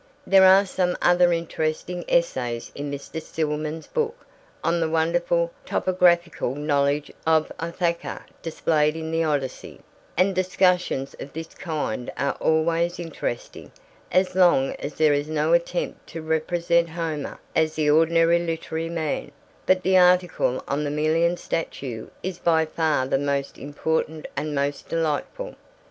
There 0.25 0.45
are 0.45 0.65
some 0.65 0.97
other 0.99 1.31
interesting 1.31 2.03
essays 2.07 2.71
in 2.73 2.89
Mr. 2.89 3.21
Stillman's 3.21 3.85
book 3.85 4.25
on 4.63 4.79
the 4.79 4.89
wonderful 4.89 5.51
topographical 5.63 6.55
knowledge 6.55 7.11
of 7.27 7.51
Ithaca 7.61 8.23
displayed 8.41 8.95
in 8.95 9.11
the 9.11 9.23
Odyssey, 9.23 9.79
and 10.17 10.33
discussions 10.33 11.15
of 11.19 11.33
this 11.33 11.49
kind 11.49 12.11
are 12.17 12.31
always 12.39 12.99
interesting 12.99 13.71
as 14.11 14.33
long 14.33 14.73
as 14.79 14.95
there 14.95 15.13
is 15.13 15.27
no 15.27 15.53
attempt 15.53 16.07
to 16.07 16.23
represent 16.23 16.89
Homer 16.89 17.39
as 17.55 17.75
the 17.75 17.91
ordinary 17.91 18.39
literary 18.39 18.89
man; 18.89 19.31
but 19.67 19.83
the 19.83 19.99
article 19.99 20.63
on 20.67 20.83
the 20.83 20.89
Melian 20.89 21.37
statue 21.37 22.07
is 22.23 22.39
by 22.39 22.65
far 22.65 23.05
the 23.05 23.19
most 23.19 23.59
important 23.59 24.25
and 24.35 24.47
the 24.49 24.55
most 24.61 24.89
delightful. 24.89 25.53